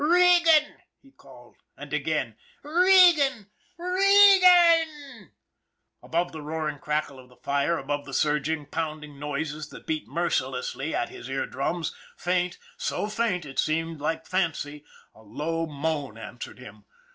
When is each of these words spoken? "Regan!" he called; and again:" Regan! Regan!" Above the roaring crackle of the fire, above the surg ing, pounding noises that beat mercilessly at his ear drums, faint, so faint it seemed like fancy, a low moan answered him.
"Regan!" 0.03 0.77
he 1.03 1.11
called; 1.11 1.57
and 1.77 1.93
again:" 1.93 2.35
Regan! 2.63 3.51
Regan!" 3.77 5.29
Above 6.01 6.31
the 6.31 6.41
roaring 6.41 6.79
crackle 6.79 7.19
of 7.19 7.29
the 7.29 7.35
fire, 7.35 7.77
above 7.77 8.05
the 8.05 8.13
surg 8.15 8.47
ing, 8.49 8.65
pounding 8.65 9.19
noises 9.19 9.69
that 9.69 9.85
beat 9.85 10.07
mercilessly 10.07 10.95
at 10.95 11.09
his 11.09 11.29
ear 11.29 11.45
drums, 11.45 11.93
faint, 12.17 12.57
so 12.77 13.07
faint 13.09 13.45
it 13.45 13.59
seemed 13.59 13.99
like 14.01 14.25
fancy, 14.25 14.83
a 15.13 15.21
low 15.21 15.67
moan 15.67 16.17
answered 16.17 16.57
him. 16.57 16.85